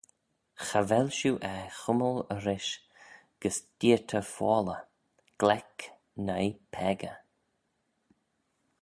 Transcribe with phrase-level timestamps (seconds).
[0.65, 2.73] Cha vel shiu er chummal rish
[3.41, 4.81] gys deayrtey foalley,
[5.39, 5.77] gleck
[6.25, 7.17] noi peccah.